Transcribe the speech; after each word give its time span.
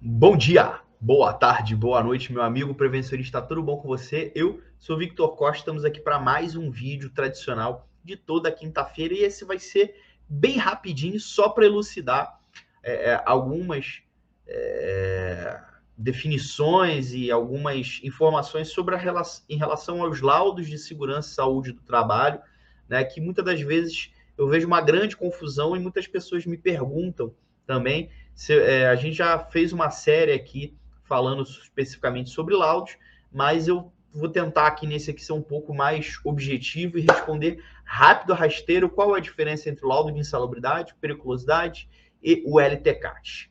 Bom 0.00 0.36
dia, 0.36 0.78
boa 1.00 1.32
tarde, 1.32 1.74
boa 1.74 2.00
noite, 2.04 2.32
meu 2.32 2.40
amigo 2.40 2.72
prevencionista, 2.72 3.42
tudo 3.42 3.60
bom 3.64 3.78
com 3.78 3.88
você? 3.88 4.30
Eu 4.32 4.62
sou 4.78 4.96
Victor 4.96 5.34
Costa, 5.34 5.58
estamos 5.58 5.84
aqui 5.84 6.00
para 6.00 6.20
mais 6.20 6.54
um 6.54 6.70
vídeo 6.70 7.10
tradicional 7.10 7.88
de 8.04 8.16
toda 8.16 8.52
quinta-feira 8.52 9.12
e 9.12 9.24
esse 9.24 9.44
vai 9.44 9.58
ser 9.58 9.96
bem 10.28 10.56
rapidinho, 10.56 11.18
só 11.18 11.48
para 11.48 11.66
elucidar 11.66 12.38
é, 12.80 13.10
é, 13.10 13.22
algumas 13.26 14.00
é, 14.46 15.60
definições 15.96 17.12
e 17.12 17.28
algumas 17.28 18.00
informações 18.04 18.68
sobre 18.68 18.94
a 18.94 18.98
relação, 18.98 19.44
em 19.48 19.58
relação 19.58 20.00
aos 20.00 20.20
laudos 20.20 20.68
de 20.68 20.78
segurança 20.78 21.28
e 21.28 21.34
saúde 21.34 21.72
do 21.72 21.80
trabalho, 21.80 22.40
né, 22.88 23.02
que 23.02 23.20
muitas 23.20 23.44
das 23.44 23.60
vezes 23.60 24.12
eu 24.36 24.46
vejo 24.46 24.64
uma 24.64 24.80
grande 24.80 25.16
confusão 25.16 25.74
e 25.74 25.80
muitas 25.80 26.06
pessoas 26.06 26.46
me 26.46 26.56
perguntam 26.56 27.34
também 27.66 28.10
se, 28.38 28.56
é, 28.56 28.86
a 28.86 28.94
gente 28.94 29.16
já 29.16 29.36
fez 29.36 29.72
uma 29.72 29.90
série 29.90 30.32
aqui 30.32 30.72
falando 31.02 31.42
especificamente 31.42 32.30
sobre 32.30 32.54
laudos, 32.54 32.96
mas 33.32 33.66
eu 33.66 33.92
vou 34.14 34.28
tentar 34.28 34.68
aqui 34.68 34.86
nesse 34.86 35.10
aqui 35.10 35.24
ser 35.24 35.32
um 35.32 35.42
pouco 35.42 35.74
mais 35.74 36.20
objetivo 36.24 36.98
e 36.98 37.00
responder 37.00 37.60
rápido, 37.84 38.34
rasteiro, 38.34 38.88
qual 38.88 39.16
é 39.16 39.18
a 39.18 39.20
diferença 39.20 39.68
entre 39.68 39.84
o 39.84 39.88
laudo 39.88 40.12
de 40.12 40.20
insalubridade, 40.20 40.94
periculosidade 41.00 41.88
e 42.22 42.44
o 42.46 42.60
LTCAT. 42.60 43.50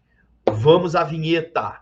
Vamos 0.51 0.95
à 0.95 1.03
vinheta! 1.03 1.81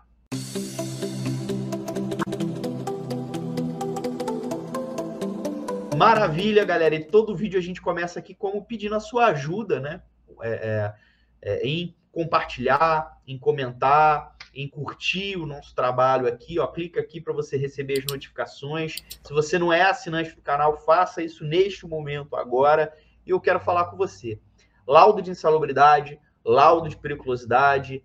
Maravilha, 5.96 6.64
galera! 6.64 6.96
E 6.96 7.04
todo 7.04 7.36
vídeo 7.36 7.56
a 7.56 7.62
gente 7.62 7.80
começa 7.80 8.18
aqui 8.18 8.34
como 8.34 8.64
pedindo 8.64 8.96
a 8.96 9.00
sua 9.00 9.26
ajuda, 9.26 9.78
né? 9.78 10.02
É, 10.42 10.50
é, 10.50 10.94
é, 11.42 11.66
em 11.66 11.94
compartilhar, 12.16 13.20
em 13.28 13.38
comentar, 13.38 14.34
em 14.54 14.66
curtir 14.66 15.36
o 15.36 15.44
nosso 15.44 15.74
trabalho 15.74 16.26
aqui, 16.26 16.58
ó, 16.58 16.66
clica 16.66 16.98
aqui 16.98 17.20
para 17.20 17.34
você 17.34 17.58
receber 17.58 17.98
as 17.98 18.06
notificações. 18.10 19.04
Se 19.22 19.34
você 19.34 19.58
não 19.58 19.70
é 19.70 19.82
assinante 19.82 20.34
do 20.34 20.40
canal, 20.40 20.78
faça 20.78 21.22
isso 21.22 21.44
neste 21.44 21.86
momento 21.86 22.34
agora. 22.34 22.90
E 23.26 23.28
eu 23.28 23.38
quero 23.38 23.60
falar 23.60 23.90
com 23.90 23.98
você. 23.98 24.40
Laudo 24.86 25.20
de 25.20 25.30
insalubridade, 25.30 26.18
laudo 26.42 26.88
de 26.88 26.96
periculosidade, 26.96 28.02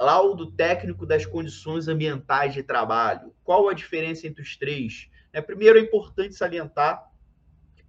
laudo 0.00 0.50
técnico 0.52 1.04
das 1.04 1.26
condições 1.26 1.86
ambientais 1.86 2.54
de 2.54 2.62
trabalho. 2.62 3.34
Qual 3.44 3.68
a 3.68 3.74
diferença 3.74 4.26
entre 4.26 4.40
os 4.42 4.56
três? 4.56 5.10
É, 5.34 5.42
primeiro, 5.42 5.78
é 5.78 5.82
importante 5.82 6.34
salientar 6.34 7.09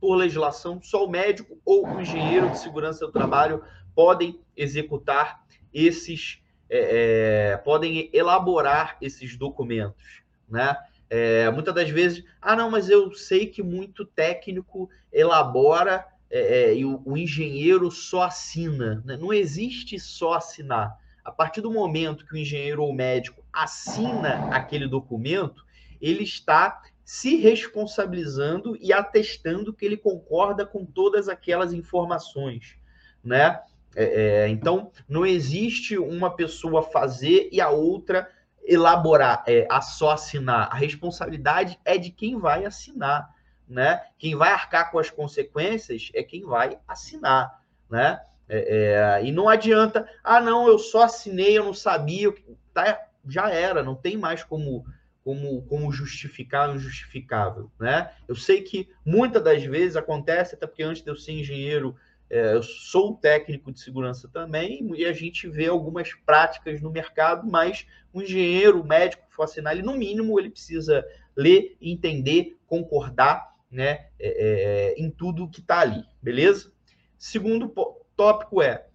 por 0.02 0.16
legislação, 0.16 0.82
só 0.82 1.06
o 1.06 1.10
médico 1.10 1.58
ou 1.64 1.88
o 1.88 2.02
engenheiro 2.02 2.50
de 2.50 2.60
segurança 2.60 3.06
do 3.06 3.12
trabalho 3.12 3.64
podem 3.94 4.40
executar 4.58 5.46
esses 5.72 6.42
é, 6.68 7.52
é, 7.52 7.58
podem 7.58 8.10
elaborar 8.14 8.98
esses 9.02 9.38
documentos, 9.38 10.24
né? 10.50 10.76
É, 11.10 11.52
muitas 11.52 11.76
das 11.76 11.90
vezes, 11.90 12.24
ah, 12.42 12.56
não, 12.56 12.72
mas 12.72 12.90
eu 12.90 13.14
sei 13.14 13.46
que 13.46 13.62
muito 13.62 14.06
técnico 14.06 14.90
elabora 15.12 16.08
é, 16.30 16.40
é, 16.40 16.76
e 16.76 16.86
o, 16.86 17.02
o, 17.04 17.18
engenheiro 17.18 17.92
só 17.92 18.24
assina. 18.24 19.04
Né? 19.06 19.18
Não 19.18 19.34
existe 19.34 20.00
só 20.00 20.36
assinar. 20.36 20.98
A 21.26 21.30
partir 21.30 21.60
do 21.60 21.70
momento 21.70 22.26
que 22.26 22.34
o 22.34 22.38
engenheiro 22.38 22.84
ou 22.84 22.92
o 22.92 22.96
médico 22.96 23.44
assina 23.52 24.48
aquele 24.56 24.88
documento, 24.88 25.66
ele 26.00 26.24
está 26.24 26.82
se 27.04 27.36
responsabilizando 27.38 28.78
e 28.80 28.94
atestando 28.94 29.74
que 29.74 29.86
ele 29.86 29.98
concorda 29.98 30.66
com 30.66 30.86
todas 30.86 31.28
aquelas 31.28 31.74
informações, 31.74 32.78
né? 33.24 33.60
É, 33.96 34.44
é, 34.44 34.48
então, 34.48 34.92
não 35.08 35.26
existe 35.26 35.98
uma 35.98 36.34
pessoa 36.34 36.82
fazer 36.82 37.50
e 37.52 37.60
a 37.60 37.70
outra 37.70 38.30
elaborar, 38.64 39.44
é, 39.48 39.68
a 39.70 39.82
só 39.82 40.12
assinar. 40.12 40.70
A 40.72 40.76
responsabilidade 40.76 41.78
é 41.84 41.98
de 41.98 42.12
quem 42.12 42.38
vai 42.38 42.66
assinar, 42.66 43.30
né? 43.68 44.02
Quem 44.18 44.36
vai 44.36 44.52
arcar 44.52 44.92
com 44.92 45.00
as 45.00 45.10
consequências 45.10 46.10
é 46.14 46.23
quem 46.23 46.45
vai 46.45 46.80
assinar, 46.88 47.61
né? 47.90 48.22
É, 48.48 49.20
é, 49.20 49.26
e 49.26 49.32
não 49.32 49.48
adianta, 49.48 50.08
ah, 50.23 50.42
não, 50.42 50.67
eu 50.67 50.78
só 50.78 51.04
assinei, 51.04 51.58
eu 51.58 51.64
não 51.64 51.73
sabia, 51.73 52.34
tá, 52.73 53.02
já 53.28 53.50
era, 53.50 53.82
não 53.82 53.95
tem 53.95 54.17
mais 54.17 54.44
como, 54.44 54.86
como, 55.23 55.61
como 55.64 55.92
justificar 55.92 56.70
o 56.70 56.76
injustificável, 56.76 57.71
né? 57.80 58.11
Eu 58.27 58.36
sei 58.36 58.61
que 58.61 58.89
muitas 59.05 59.43
das 59.43 59.64
vezes 59.64 59.95
acontece, 59.95 60.55
até 60.55 60.65
porque 60.65 60.83
antes 60.83 61.04
de 61.04 61.09
eu 61.09 61.15
ser 61.15 61.33
engenheiro, 61.33 61.95
é, 62.30 62.54
eu 62.54 62.64
sou 62.64 63.15
técnico 63.15 63.71
de 63.71 63.81
segurança 63.81 64.27
também 64.27 64.89
e 64.95 65.05
a 65.05 65.14
gente 65.14 65.49
vê 65.49 65.67
algumas 65.67 66.14
práticas 66.26 66.81
no 66.81 66.89
mercado, 66.89 67.45
mas 67.45 67.86
um 68.14 68.21
engenheiro, 68.21 68.81
um 68.81 68.87
médico 68.87 69.23
for 69.30 69.43
assinar, 69.43 69.73
ele, 69.73 69.83
no 69.83 69.98
mínimo, 69.98 70.39
ele 70.39 70.49
precisa 70.49 71.05
ler, 71.36 71.76
entender, 71.81 72.58
concordar 72.65 73.55
né, 73.70 74.08
é, 74.20 74.93
é, 74.95 74.95
em 74.98 75.10
tudo 75.10 75.49
que 75.49 75.60
está 75.60 75.80
ali, 75.80 76.04
beleza? 76.21 76.71
Segundo 77.17 77.73
tópico 78.15 78.61
é 78.61 78.86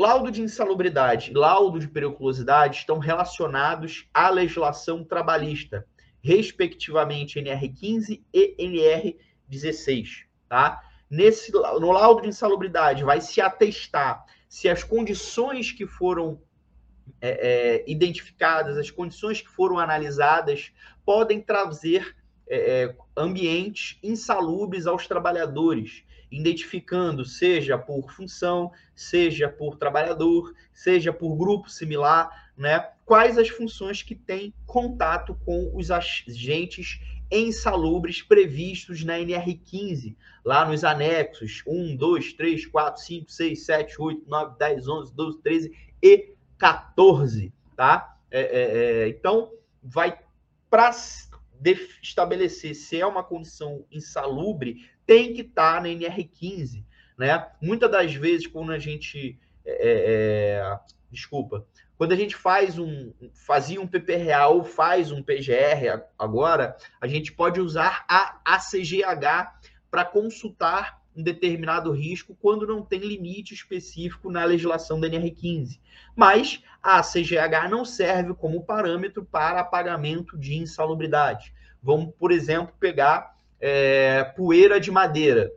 laudo 0.00 0.30
de 0.30 0.40
insalubridade 0.40 1.30
e 1.30 1.34
laudo 1.34 1.78
de 1.78 1.86
periculosidade 1.86 2.78
estão 2.78 2.98
relacionados 2.98 4.08
à 4.14 4.30
legislação 4.30 5.04
trabalhista, 5.04 5.86
respectivamente 6.22 7.38
NR15 7.38 8.22
e 8.32 8.56
NR16, 9.52 10.24
tá? 10.48 10.80
Nesse, 11.10 11.52
no 11.52 11.90
laudo 11.90 12.22
de 12.22 12.28
insalubridade, 12.28 13.04
vai 13.04 13.20
se 13.20 13.42
atestar 13.42 14.24
se 14.48 14.68
as 14.70 14.82
condições 14.82 15.70
que 15.70 15.86
foram 15.86 16.40
é, 17.20 17.28
é, 17.30 17.84
identificadas, 17.86 18.78
as 18.78 18.90
condições 18.90 19.42
que 19.42 19.50
foram 19.50 19.78
analisadas, 19.78 20.72
podem 21.04 21.42
trazer 21.42 22.16
é, 22.48 22.84
é 22.84 22.96
ambientes 23.16 23.98
insalubres 24.02 24.86
aos 24.86 25.06
trabalhadores, 25.06 26.04
identificando, 26.30 27.24
seja 27.24 27.76
por 27.76 28.12
função, 28.12 28.70
seja 28.94 29.48
por 29.48 29.76
trabalhador, 29.76 30.54
seja 30.72 31.12
por 31.12 31.36
grupo 31.36 31.68
similar, 31.68 32.50
né? 32.56 32.88
Quais 33.04 33.36
as 33.36 33.48
funções 33.48 34.02
que 34.02 34.14
têm 34.14 34.54
contato 34.66 35.34
com 35.44 35.72
os 35.74 35.90
agentes 35.90 37.00
insalubres 37.30 38.22
previstos 38.22 39.04
na 39.04 39.18
NR15, 39.18 40.16
lá 40.44 40.64
nos 40.64 40.84
anexos 40.84 41.62
1, 41.66 41.96
2, 41.96 42.32
3, 42.32 42.66
4, 42.66 43.02
5, 43.02 43.32
6, 43.32 43.66
7, 43.66 44.02
8, 44.02 44.28
9, 44.28 44.58
10, 44.58 44.88
11, 44.88 45.14
12, 45.14 45.38
13 45.42 45.72
e 46.02 46.34
14, 46.58 47.52
tá? 47.76 48.16
É, 48.30 48.40
é, 48.40 49.04
é, 49.04 49.08
então, 49.08 49.52
vai 49.82 50.18
para 50.68 50.90
estabelecer 52.02 52.74
se 52.74 53.00
é 53.00 53.06
uma 53.06 53.22
condição 53.22 53.84
insalubre, 53.90 54.88
tem 55.10 55.34
que 55.34 55.40
estar 55.40 55.82
na 55.82 55.88
NR15, 55.88 56.84
né? 57.18 57.44
Muitas 57.60 57.90
das 57.90 58.14
vezes, 58.14 58.46
quando 58.46 58.70
a 58.70 58.78
gente... 58.78 59.36
É, 59.66 59.72
é, 59.72 60.60
é, 60.60 60.78
desculpa, 61.10 61.66
quando 61.98 62.12
a 62.12 62.16
gente 62.16 62.36
faz 62.36 62.78
um 62.78 63.12
fazia 63.34 63.80
um 63.80 63.88
PPRA 63.88 64.46
ou 64.46 64.62
faz 64.62 65.10
um 65.10 65.20
PGR 65.20 66.00
agora, 66.16 66.76
a 67.00 67.08
gente 67.08 67.32
pode 67.32 67.60
usar 67.60 68.04
a 68.08 68.40
ACGH 68.44 69.52
para 69.90 70.04
consultar 70.04 71.02
um 71.16 71.24
determinado 71.24 71.90
risco 71.90 72.36
quando 72.40 72.64
não 72.64 72.80
tem 72.80 73.00
limite 73.00 73.52
específico 73.52 74.30
na 74.30 74.44
legislação 74.44 75.00
da 75.00 75.08
NR15. 75.08 75.80
Mas 76.14 76.62
a 76.80 77.00
ACGH 77.00 77.68
não 77.68 77.84
serve 77.84 78.32
como 78.34 78.62
parâmetro 78.62 79.24
para 79.24 79.58
apagamento 79.58 80.38
de 80.38 80.54
insalubridade. 80.54 81.52
Vamos, 81.82 82.14
por 82.16 82.30
exemplo, 82.30 82.72
pegar 82.78 83.39
é, 83.60 84.24
poeira 84.36 84.80
de 84.80 84.90
madeira 84.90 85.52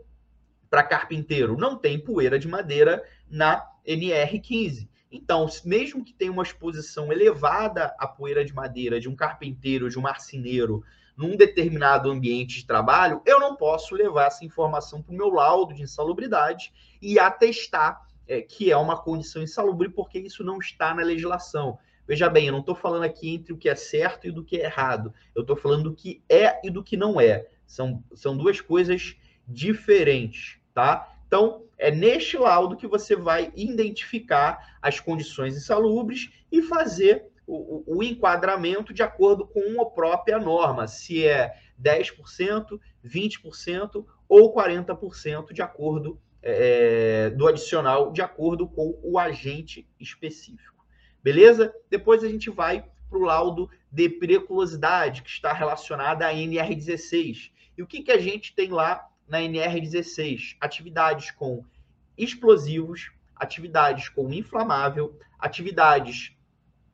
para 0.70 0.84
carpinteiro. 0.84 1.58
Não 1.58 1.78
tem 1.78 2.00
poeira 2.00 2.38
de 2.38 2.48
madeira 2.48 3.04
na 3.30 3.66
NR15. 3.88 4.90
Então, 5.12 5.48
mesmo 5.64 6.04
que 6.04 6.14
tenha 6.14 6.32
uma 6.32 6.44
exposição 6.44 7.12
elevada 7.12 7.96
à 8.00 8.08
poeira 8.08 8.44
de 8.44 8.54
madeira 8.54 9.00
de 9.00 9.08
um 9.08 9.16
carpinteiro, 9.16 9.90
de 9.90 10.00
um 10.00 10.02
marceneiro, 10.02 10.84
num 11.16 11.38
determinado 11.38 12.10
ambiente 12.10 12.56
de 12.56 12.66
trabalho, 12.66 13.22
eu 13.26 13.40
não 13.40 13.56
posso 13.56 13.94
levar 13.94 14.26
essa 14.26 14.44
informação 14.44 15.02
para 15.02 15.14
o 15.14 15.16
meu 15.16 15.30
laudo 15.30 15.74
de 15.74 15.84
insalubridade 15.84 16.74
e 17.00 17.20
atestar 17.20 18.02
é, 18.28 18.42
que 18.42 18.72
é 18.72 18.78
uma 18.78 18.98
condição 18.98 19.44
insalubre, 19.44 19.90
porque 19.90 20.18
isso 20.18 20.44
não 20.44 20.58
está 20.58 20.94
na 20.94 21.04
legislação. 21.04 21.78
Veja 22.08 22.30
bem, 22.30 22.48
eu 22.48 22.52
não 22.52 22.60
estou 22.60 22.76
falando 22.76 23.04
aqui 23.04 23.36
entre 23.36 23.54
o 23.54 23.58
que 23.58 23.70
é 23.70 23.76
certo 23.76 24.28
e 24.28 24.32
do 24.32 24.44
que 24.44 24.58
é 24.58 24.66
errado. 24.66 25.14
Eu 25.34 25.42
estou 25.42 25.56
falando 25.56 25.84
do 25.84 25.96
que 25.96 26.22
é 26.28 26.60
e 26.66 26.70
do 26.70 26.84
que 26.84 26.98
não 26.98 27.20
é. 27.20 27.48
São, 27.66 28.04
são 28.14 28.36
duas 28.36 28.60
coisas 28.60 29.16
diferentes, 29.48 30.60
tá? 30.74 31.16
Então, 31.28 31.64
é 31.78 31.90
neste 31.90 32.38
laudo 32.38 32.78
que 32.78 32.88
você 32.88 33.16
vai 33.16 33.52
identificar 33.56 34.78
as 34.82 35.00
condições 35.00 35.56
insalubres 35.56 36.30
e 36.52 36.62
fazer 36.62 37.26
o, 37.46 37.84
o, 37.98 38.04
enquadramento 38.04 38.94
de 38.94 39.04
acordo 39.04 39.46
com 39.46 39.82
a 39.82 39.86
própria 39.86 40.40
norma, 40.40 40.88
se 40.88 41.26
é 41.26 41.56
10%, 41.82 42.80
20% 43.06 44.06
ou 44.30 44.54
40% 44.54 45.52
de 45.52 45.62
acordo 45.62 46.20
é, 46.42 47.32
do 47.32 47.48
adicional, 47.48 48.12
de 48.12 48.22
acordo 48.22 48.68
com 48.68 48.98
o 49.04 49.18
agente 49.18 49.88
específico. 50.00 50.73
Beleza? 51.24 51.74
Depois 51.90 52.24
a 52.24 52.28
gente 52.28 52.50
vai 52.50 52.86
para 53.10 53.18
o 53.18 53.24
laudo 53.24 53.70
de 53.92 54.10
periculosidade, 54.10 55.22
que 55.22 55.30
está 55.30 55.54
relacionada 55.54 56.28
à 56.28 56.34
NR16. 56.34 57.52
E 57.78 57.82
o 57.82 57.88
que, 57.88 58.02
que 58.02 58.12
a 58.12 58.20
gente 58.20 58.54
tem 58.54 58.70
lá 58.70 59.08
na 59.28 59.40
NR16? 59.40 60.58
Atividades 60.60 61.32
com 61.32 61.64
explosivos, 62.18 63.12
atividades 63.36 64.10
com 64.10 64.32
inflamável, 64.34 65.18
atividades 65.40 66.36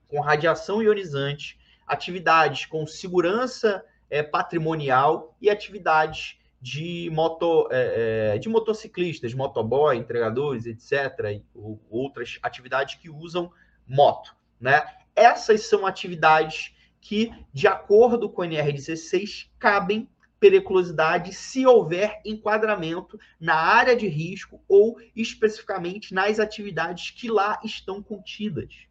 com 0.07 0.19
radiação 0.19 0.81
ionizante, 0.81 1.59
atividades 1.85 2.65
com 2.65 2.85
segurança 2.85 3.83
é, 4.09 4.21
patrimonial 4.23 5.35
e 5.41 5.49
atividades 5.49 6.37
de, 6.61 7.09
moto, 7.11 7.67
é, 7.71 8.37
de 8.37 8.49
motociclistas, 8.49 9.33
motoboy, 9.33 9.97
entregadores, 9.97 10.65
etc., 10.65 11.31
e 11.31 11.43
outras 11.89 12.37
atividades 12.41 12.95
que 12.95 13.09
usam 13.09 13.51
moto. 13.89 14.35
Né? 14.61 14.81
Essas 15.15 15.65
são 15.65 15.85
atividades 15.85 16.73
que, 17.01 17.33
de 17.51 17.67
acordo 17.67 18.29
com 18.29 18.43
o 18.43 18.45
NR16, 18.45 19.49
cabem 19.57 20.07
periculosidade 20.39 21.33
se 21.33 21.65
houver 21.65 22.21
enquadramento 22.23 23.19
na 23.39 23.55
área 23.55 23.95
de 23.95 24.07
risco 24.07 24.63
ou 24.67 24.97
especificamente 25.15 26.13
nas 26.13 26.39
atividades 26.39 27.11
que 27.11 27.29
lá 27.29 27.59
estão 27.63 28.01
contidas. 28.01 28.87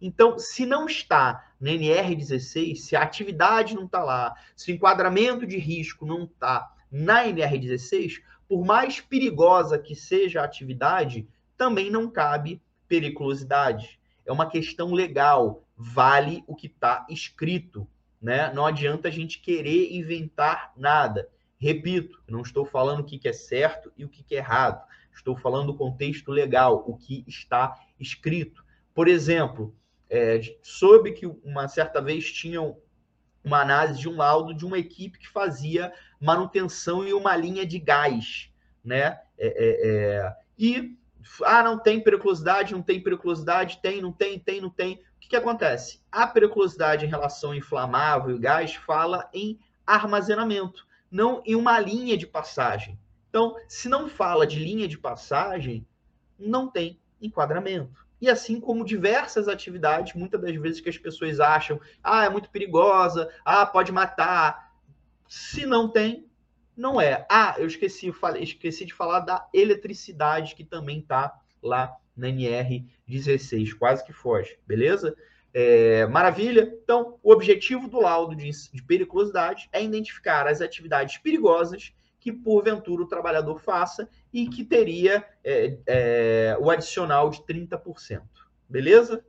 Então, 0.00 0.38
se 0.38 0.64
não 0.64 0.86
está 0.86 1.52
na 1.60 1.70
NR16, 1.70 2.76
se 2.76 2.96
a 2.96 3.02
atividade 3.02 3.74
não 3.74 3.84
está 3.84 4.02
lá, 4.02 4.34
se 4.56 4.72
o 4.72 4.74
enquadramento 4.74 5.46
de 5.46 5.58
risco 5.58 6.06
não 6.06 6.24
está 6.24 6.72
na 6.90 7.24
NR16, 7.26 8.22
por 8.48 8.64
mais 8.64 9.00
perigosa 9.00 9.78
que 9.78 9.94
seja 9.94 10.40
a 10.40 10.44
atividade, 10.44 11.28
também 11.56 11.90
não 11.90 12.10
cabe 12.10 12.60
periculosidade. 12.88 13.99
É 14.24 14.32
uma 14.32 14.48
questão 14.48 14.92
legal, 14.92 15.64
vale 15.76 16.44
o 16.46 16.54
que 16.54 16.66
está 16.66 17.06
escrito. 17.08 17.86
Né? 18.20 18.52
Não 18.52 18.66
adianta 18.66 19.08
a 19.08 19.10
gente 19.10 19.40
querer 19.40 19.92
inventar 19.94 20.72
nada. 20.76 21.28
Repito, 21.58 22.22
não 22.28 22.42
estou 22.42 22.64
falando 22.64 23.00
o 23.00 23.04
que 23.04 23.20
é 23.28 23.32
certo 23.32 23.92
e 23.96 24.04
o 24.04 24.08
que 24.08 24.34
é 24.34 24.38
errado. 24.38 24.82
Estou 25.12 25.36
falando 25.36 25.68
do 25.68 25.76
contexto 25.76 26.30
legal, 26.30 26.84
o 26.86 26.96
que 26.96 27.24
está 27.26 27.78
escrito. 27.98 28.64
Por 28.94 29.08
exemplo, 29.08 29.74
é, 30.08 30.40
soube 30.62 31.12
que 31.12 31.26
uma 31.26 31.68
certa 31.68 32.00
vez 32.00 32.32
tinham 32.32 32.78
uma 33.44 33.60
análise 33.60 34.00
de 34.00 34.08
um 34.08 34.16
laudo 34.16 34.54
de 34.54 34.64
uma 34.64 34.78
equipe 34.78 35.18
que 35.18 35.28
fazia 35.28 35.92
manutenção 36.20 37.06
em 37.06 37.12
uma 37.12 37.36
linha 37.36 37.64
de 37.64 37.78
gás, 37.78 38.50
né? 38.84 39.18
É, 39.38 39.46
é, 39.46 39.88
é, 40.18 40.36
e 40.58 40.98
ah, 41.44 41.62
não 41.62 41.78
tem 41.78 42.02
periculosidade, 42.02 42.72
não 42.72 42.82
tem 42.82 43.02
periculosidade, 43.02 43.78
tem, 43.82 44.00
não 44.00 44.12
tem, 44.12 44.38
tem, 44.38 44.60
não 44.60 44.70
tem. 44.70 44.94
O 44.94 45.20
que, 45.20 45.28
que 45.28 45.36
acontece? 45.36 46.00
A 46.10 46.26
periculosidade 46.26 47.04
em 47.04 47.08
relação 47.08 47.50
ao 47.50 47.56
inflamável 47.56 48.36
e 48.36 48.38
gás 48.38 48.74
fala 48.74 49.28
em 49.32 49.58
armazenamento, 49.86 50.86
não 51.10 51.42
em 51.44 51.54
uma 51.54 51.78
linha 51.78 52.16
de 52.16 52.26
passagem. 52.26 52.98
Então, 53.28 53.56
se 53.68 53.88
não 53.88 54.08
fala 54.08 54.46
de 54.46 54.58
linha 54.58 54.88
de 54.88 54.98
passagem, 54.98 55.86
não 56.38 56.68
tem 56.68 57.00
enquadramento 57.20 58.00
e 58.20 58.28
assim 58.28 58.60
como 58.60 58.84
diversas 58.84 59.48
atividades, 59.48 60.14
muitas 60.14 60.40
das 60.40 60.54
vezes 60.56 60.80
que 60.80 60.90
as 60.90 60.98
pessoas 60.98 61.40
acham, 61.40 61.80
ah, 62.02 62.24
é 62.24 62.28
muito 62.28 62.50
perigosa, 62.50 63.30
ah, 63.44 63.64
pode 63.64 63.90
matar. 63.90 64.74
Se 65.26 65.64
não 65.64 65.88
tem, 65.88 66.28
não 66.80 66.98
é. 66.98 67.26
Ah, 67.30 67.54
eu 67.58 67.66
esqueci, 67.66 68.10
falei, 68.10 68.42
esqueci 68.42 68.86
de 68.86 68.94
falar 68.94 69.20
da 69.20 69.46
eletricidade, 69.52 70.54
que 70.54 70.64
também 70.64 71.00
está 71.00 71.38
lá 71.62 71.94
na 72.16 72.28
NR16, 72.28 73.74
quase 73.78 74.02
que 74.04 74.14
foge, 74.14 74.58
beleza? 74.66 75.14
É, 75.52 76.06
maravilha. 76.06 76.74
Então, 76.82 77.18
o 77.22 77.30
objetivo 77.32 77.86
do 77.86 78.00
laudo 78.00 78.34
de, 78.34 78.50
de 78.72 78.82
periculosidade 78.82 79.68
é 79.72 79.84
identificar 79.84 80.46
as 80.46 80.62
atividades 80.62 81.18
perigosas 81.18 81.92
que 82.18 82.32
porventura 82.32 83.02
o 83.02 83.08
trabalhador 83.08 83.60
faça 83.60 84.08
e 84.32 84.48
que 84.48 84.64
teria 84.64 85.24
é, 85.44 85.78
é, 85.86 86.56
o 86.60 86.70
adicional 86.70 87.28
de 87.28 87.40
30%. 87.40 88.22
Beleza? 88.68 89.22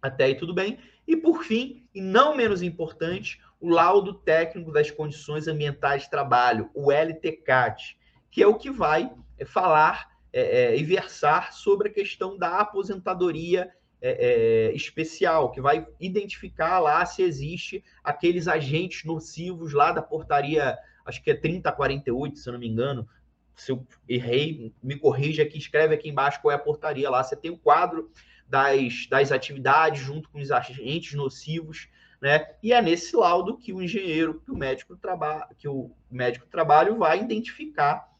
Até 0.00 0.24
aí 0.24 0.34
tudo 0.36 0.54
bem. 0.54 0.78
E 1.06 1.16
por 1.16 1.42
fim, 1.42 1.84
e 1.92 2.00
não 2.00 2.36
menos 2.36 2.62
importante, 2.62 3.40
o 3.60 3.68
laudo 3.68 4.14
técnico 4.14 4.72
das 4.72 4.90
condições 4.90 5.46
ambientais 5.46 6.02
de 6.02 6.10
trabalho, 6.10 6.70
o 6.74 6.90
LTCAT, 6.90 7.98
que 8.30 8.42
é 8.42 8.46
o 8.46 8.56
que 8.56 8.70
vai 8.70 9.12
é, 9.38 9.44
falar 9.44 10.08
é, 10.32 10.40
é, 10.40 10.78
e 10.78 10.82
versar 10.82 11.52
sobre 11.52 11.88
a 11.88 11.92
questão 11.92 12.38
da 12.38 12.58
aposentadoria 12.60 13.70
é, 14.02 14.72
especial, 14.74 15.50
que 15.50 15.60
vai 15.60 15.86
identificar 16.00 16.78
lá 16.78 17.04
se 17.04 17.22
existe 17.22 17.84
aqueles 18.02 18.48
agentes 18.48 19.04
nocivos 19.04 19.74
lá 19.74 19.92
da 19.92 20.00
portaria 20.00 20.78
acho 21.04 21.22
que 21.22 21.30
é 21.30 21.34
30 21.34 21.70
48, 21.70 22.38
se 22.38 22.48
eu 22.48 22.52
não 22.52 22.60
me 22.60 22.68
engano. 22.68 23.06
Se 23.54 23.72
eu 23.72 23.86
errei, 24.08 24.72
me 24.82 24.96
corrija 24.96 25.42
aqui, 25.42 25.58
escreve 25.58 25.94
aqui 25.94 26.08
embaixo 26.08 26.40
qual 26.40 26.52
é 26.52 26.54
a 26.54 26.58
portaria 26.58 27.10
lá. 27.10 27.22
Você 27.22 27.36
tem 27.36 27.50
o 27.50 27.58
quadro 27.58 28.10
das, 28.48 29.06
das 29.06 29.30
atividades 29.30 30.00
junto 30.00 30.30
com 30.30 30.40
os 30.40 30.50
agentes 30.50 31.12
nocivos, 31.14 31.88
né? 32.20 32.46
E 32.62 32.72
é 32.72 32.82
nesse 32.82 33.16
laudo 33.16 33.56
que 33.56 33.72
o 33.72 33.82
engenheiro, 33.82 34.40
que 34.44 34.50
o 34.50 34.56
médico 34.56 34.96
trabalha, 34.96 35.48
que 35.56 35.68
o 35.68 35.90
médico 36.10 36.46
trabalho 36.46 36.98
vai 36.98 37.20
identificar 37.20 38.10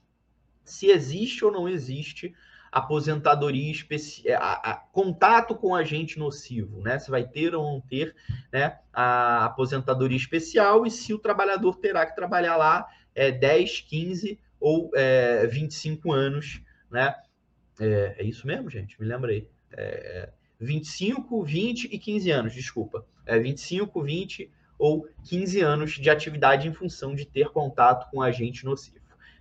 se 0.64 0.86
existe 0.86 1.44
ou 1.44 1.52
não 1.52 1.68
existe 1.68 2.34
aposentadoria 2.70 3.70
especial, 3.70 4.62
é, 4.64 4.80
contato 4.92 5.56
com 5.56 5.74
agente 5.74 6.18
nocivo, 6.18 6.80
né? 6.80 6.98
Se 6.98 7.10
vai 7.10 7.24
ter 7.24 7.54
ou 7.54 7.64
não 7.64 7.80
ter 7.80 8.14
né, 8.52 8.78
a 8.92 9.46
aposentadoria 9.46 10.16
especial 10.16 10.86
e 10.86 10.90
se 10.90 11.12
o 11.12 11.18
trabalhador 11.18 11.76
terá 11.76 12.06
que 12.06 12.14
trabalhar 12.14 12.56
lá 12.56 12.86
é, 13.14 13.32
10, 13.32 13.80
15 13.80 14.38
ou 14.60 14.90
é, 14.94 15.46
25 15.46 16.12
anos, 16.12 16.62
né? 16.90 17.14
É, 17.80 18.16
é 18.18 18.24
isso 18.24 18.46
mesmo, 18.46 18.70
gente? 18.70 19.00
Me 19.00 19.06
lembrei. 19.06 19.50
É, 19.72 20.30
25, 20.60 21.42
20 21.42 21.84
e 21.86 21.98
15 21.98 22.30
anos, 22.30 22.52
desculpa. 22.52 23.04
É 23.30 23.38
25, 23.38 24.02
20 24.02 24.50
ou 24.78 25.06
15 25.24 25.60
anos 25.60 25.92
de 25.92 26.08
atividade 26.10 26.68
em 26.68 26.72
função 26.72 27.14
de 27.14 27.24
ter 27.24 27.50
contato 27.50 28.10
com 28.10 28.22
agente 28.22 28.64
nocivo. 28.64 28.98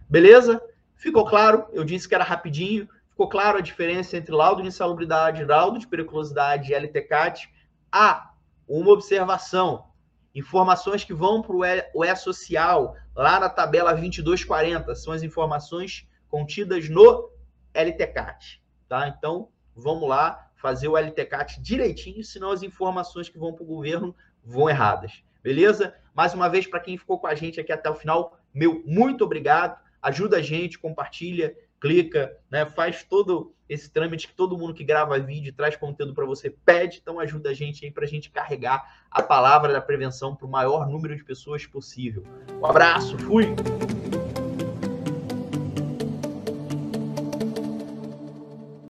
Beleza? 0.09 0.61
Ficou 0.95 1.25
claro? 1.25 1.65
Eu 1.71 1.83
disse 1.83 2.07
que 2.07 2.15
era 2.15 2.23
rapidinho, 2.23 2.87
Ficou 3.19 3.27
claro 3.27 3.57
a 3.57 3.61
diferença 3.61 4.15
entre 4.15 4.33
laudo 4.33 4.61
de 4.61 4.69
insalubridade, 4.69 5.43
laudo 5.43 5.77
de 5.77 5.85
periculosidade 5.85 6.71
e 6.71 6.73
LTCAT? 6.73 7.49
Há 7.91 8.31
uma 8.65 8.91
observação. 8.91 9.87
Informações 10.33 11.03
que 11.03 11.13
vão 11.13 11.41
para 11.41 11.53
o 11.93 12.05
E-Social, 12.05 12.95
lá 13.13 13.37
na 13.37 13.49
tabela 13.49 13.91
2240, 13.91 14.95
são 14.95 15.11
as 15.11 15.21
informações 15.21 16.07
contidas 16.29 16.87
no 16.87 17.29
LTCAT. 17.73 18.63
Tá? 18.87 19.09
Então, 19.09 19.49
vamos 19.75 20.07
lá 20.07 20.48
fazer 20.59 20.87
o 20.87 20.97
LTCAT 20.97 21.61
direitinho, 21.61 22.23
senão 22.23 22.51
as 22.51 22.63
informações 22.63 23.29
que 23.29 23.39
vão 23.39 23.53
para 23.53 23.63
o 23.63 23.67
governo 23.67 24.15
vão 24.43 24.69
erradas. 24.69 25.23
Beleza? 25.41 25.95
Mais 26.13 26.33
uma 26.33 26.49
vez, 26.49 26.67
para 26.67 26.79
quem 26.79 26.97
ficou 26.97 27.17
com 27.19 27.27
a 27.27 27.35
gente 27.35 27.59
aqui 27.59 27.71
até 27.71 27.89
o 27.89 27.95
final, 27.95 28.37
meu 28.53 28.83
muito 28.85 29.23
obrigado. 29.23 29.79
Ajuda 30.01 30.37
a 30.37 30.41
gente, 30.41 30.77
compartilha, 30.77 31.55
clica, 31.79 32.37
né? 32.51 32.65
Faz 32.65 33.03
todo 33.03 33.53
esse 33.67 33.89
trâmite 33.89 34.27
que 34.27 34.33
todo 34.33 34.57
mundo 34.57 34.73
que 34.73 34.83
grava 34.83 35.19
vídeo 35.19 35.53
traz 35.53 35.75
conteúdo 35.75 36.13
para 36.13 36.25
você 36.25 36.49
pede. 36.49 36.99
Então 37.01 37.19
ajuda 37.19 37.51
a 37.51 37.53
gente 37.53 37.85
aí 37.85 37.91
para 37.91 38.03
a 38.03 38.07
gente 38.07 38.29
carregar 38.29 39.05
a 39.09 39.21
palavra 39.21 39.71
da 39.71 39.81
prevenção 39.81 40.35
para 40.35 40.47
o 40.47 40.49
maior 40.49 40.89
número 40.89 41.15
de 41.15 41.23
pessoas 41.23 41.65
possível. 41.65 42.23
Um 42.59 42.65
abraço, 42.65 43.17
fui! 43.19 43.55